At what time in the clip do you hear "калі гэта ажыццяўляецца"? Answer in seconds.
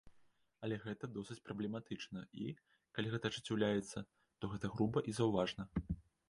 2.97-4.05